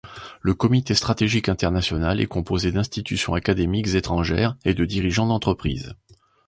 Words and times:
Le 0.41 0.55
comité 0.55 0.95
stratégique 0.95 1.47
international 1.47 2.21
est 2.21 2.25
composé 2.25 2.71
d'institutions 2.71 3.35
académiques 3.35 3.93
étrangères 3.93 4.57
et 4.65 4.73
de 4.73 4.83
dirigeants 4.83 5.27
d’entreprise. 5.27 5.93